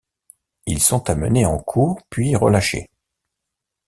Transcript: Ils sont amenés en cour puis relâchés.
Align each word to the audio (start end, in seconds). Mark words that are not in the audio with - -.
Ils 0.65 0.81
sont 0.81 1.11
amenés 1.11 1.45
en 1.45 1.59
cour 1.59 2.01
puis 2.09 2.35
relâchés. 2.35 2.89